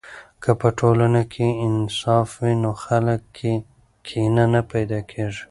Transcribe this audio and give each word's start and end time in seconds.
که 0.43 0.51
په 0.61 0.69
ټولنه 0.79 1.21
کې 1.33 1.47
انصاف 1.65 2.29
وي، 2.41 2.53
نو 2.63 2.71
خلکو 2.85 3.23
کې 3.37 3.53
کینه 4.07 4.45
نه 4.53 4.61
پیدا 4.71 4.99
کیږي. 5.11 5.39